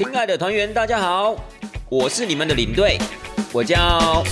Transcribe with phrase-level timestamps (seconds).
[0.00, 1.36] 亲爱的团员，大家好，
[1.90, 2.96] 我是你们的领队，
[3.52, 4.24] 我叫。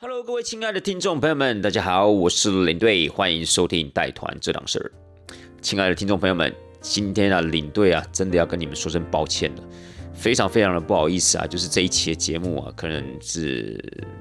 [0.00, 4.90] Hello，各位亲爱的听众朋友们，大家好，我是领队，欢迎收听带团这档事儿。
[5.60, 9.62] 亲爱的听众朋友们，今天啊，领队啊，真的要跟你们说声抱歉了，
[10.14, 13.78] 非常非常的不好意思啊，就是这一期的节目啊，可能是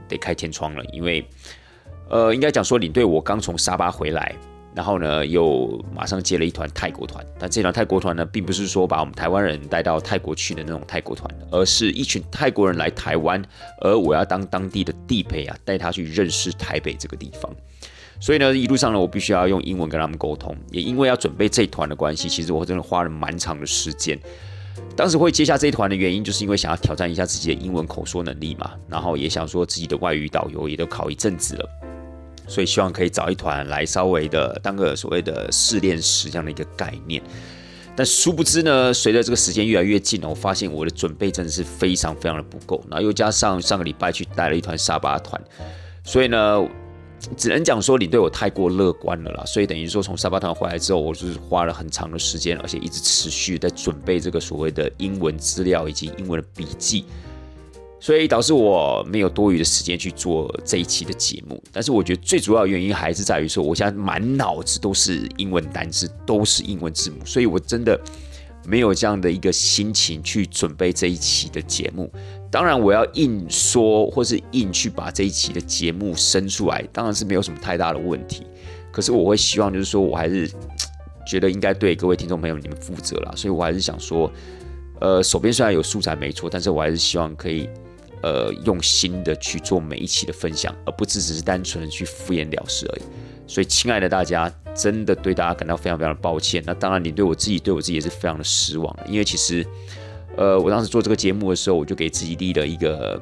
[0.09, 1.25] 得开天窗了，因为
[2.09, 4.35] 呃，应该讲说领队我刚从沙巴回来。
[4.75, 13.43] 然后呢，又马上接了一团泰国团，但这团泰国团呢，并不是说把我们台湾人带到泰国去的那种泰国团，而是一群泰国人来台湾，
[13.81, 17.51] 而我要当当地的地陪啊，带他去认识台北这个地方。
[18.21, 20.55] 所以呢，一路上呢，我必须要用英文跟他们沟通。
[20.71, 24.19] 也因为要准备这一团的关系，其实我真的花了蛮长的时间。
[24.95, 31.69] 当时会接下这一团的原因，就是因为想要挑战一下自己的英文口说能力嘛，然后也想说自己的外语导游也都考一阵子了。
[32.49, 37.21] 所以希望可以找一团来稍微的当个所谓的试炼时这样的一个概念，
[37.95, 45.39] 但殊不知呢，随着这个时间越来越近，我发现我的准备真的是非常非常的不够，然后又加上上个礼拜去带了一团沙巴团，
[46.03, 46.67] 所以呢，
[47.37, 49.43] 只能讲说你对我太过乐观了啦。
[49.45, 57.05] 所以等于说从沙巴团回来之后，我就是花了很长的时间，而且一直持续在准备这个所谓的英文资料以及英文的笔记。
[58.01, 67.99] 所以导致我没有多余的时间去做这一期的节目，但是我觉得最主要原因还是在于说，我现在满脑子都是英文单词，都是英文字母，所以我真的
[68.65, 72.09] 没有这样的一个心情去准备这一期的节目。
[72.49, 78.43] 当然，我要硬说或是硬去把这一期的节目生出来，当然是没有什么太大的问题。
[78.91, 80.49] 可是我会希望就是说我还是
[81.27, 84.31] 觉得应该对各位听众朋友你们负责啦，所以我还是想说，
[85.01, 87.67] 呃，手边虽然有素材没错，但是我还是希望可以。
[88.21, 93.01] 呃，用心的去做每一期的分享，而不只只是单纯的去敷衍了事而已。
[93.47, 96.61] 所以，亲爱的大家，真的对大家感到非常非常的抱歉。
[96.65, 98.95] 那当然，你对我自己，对我自己也是非常的失望。
[99.07, 99.65] 因为其实，
[100.37, 103.19] 呃，我当时做这个节目的时候，我就给自己立了一个，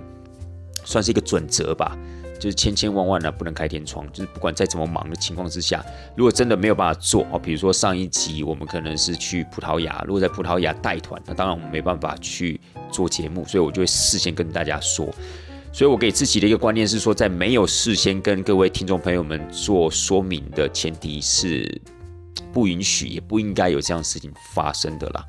[0.84, 1.98] 算是一个准则吧。
[2.40, 5.84] 就是千千万万呢不能开天窗，就是不管再怎么忙的情况之下，
[6.16, 12.60] 如果真的没有办法做哦，比如说上一集我们可能是去葡萄牙，如果在葡萄牙带团，那当然我们没办法去
[12.92, 15.08] 做节目，所以我就会事先跟大家说。
[15.74, 21.82] 所以我给自己的一个观念是说，在没有事先跟各位听众朋友们做说明的前提是
[22.52, 25.24] 不允许，也不应该有这样事情发生的啦。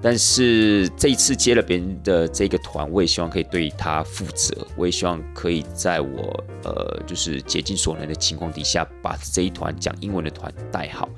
[0.00, 4.54] 但是这一次接了别人的这个团，我也希望可以对他负责。
[4.76, 11.08] 我也希望可以在我呃就是竭尽所能的情况底下，把这一团讲英文的团带好。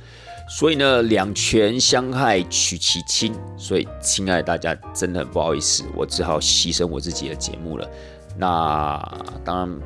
[0.48, 3.32] 所以呢，两全相害取其轻。
[3.56, 7.88] 所以，亲爱的大家，真的很不好意思，我只好牺牲我自己的节目了。
[8.36, 9.00] 那
[9.44, 9.78] 当然，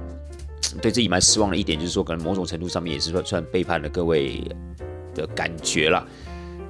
[0.80, 4.42] 对自己蛮失望的一点，就是说，可能某种程度上面也是算算背叛了各位
[5.14, 6.06] 的感觉了。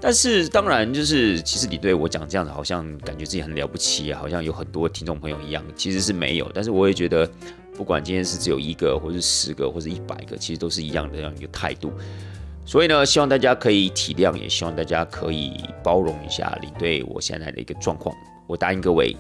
[0.07, 6.51] 但是当然，就是其实你对我讲这样子，好像感觉自己很了不起啊，好像有很多听众朋友一样，其实是没有。
[6.53, 7.27] 但是我也觉得，
[7.75, 11.91] 不管今天是只有一个，或是十个，或是一百个，其实都是一样的这样一个态度。
[12.67, 18.15] 所以呢，希望大家可以体谅，也希望大家可以包容一下你对我现在的一个状况。
[18.47, 19.17] 我答应各位，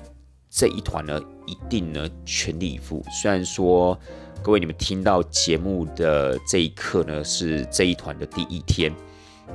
[0.50, 3.02] 这一团呢，一定呢全力以赴。
[3.10, 3.98] 虽然说
[4.42, 8.92] 各位你们听到节目的这一刻呢，是这一团的第一天。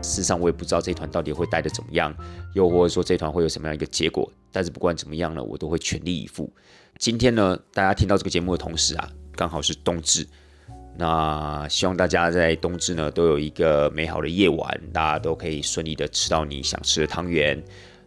[0.02, 2.16] 事实上，我也不知道这一团到底会带的怎么样，
[2.54, 4.32] 又或者说这一团会有什么样一个结果。
[4.52, 6.52] 但是不管怎么样呢，我都会全力以赴。
[6.98, 10.28] 今天呢，大家听到这个节目的同时啊，刚好是冬至。
[10.98, 17.62] 那希望大家在冬至呢都有一个美好的夜晚，大家都可以顺利的吃到你想吃的汤圆。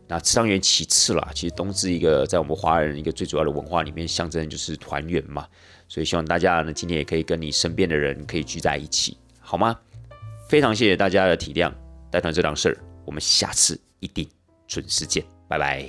[0.09, 5.47] 那吃汤圆其次啦，其实冬至一个在我们华人一个最主要的文化里面，象征就是团圆嘛。
[5.89, 9.79] 所以希望大家呢今天也可以跟你身边的人可以聚在一起，好吗？
[10.53, 11.73] 非常谢谢大家的体谅，
[12.11, 12.77] 带团这档事儿，
[13.07, 14.29] 我们下次一定
[14.67, 15.89] 准时见，拜拜。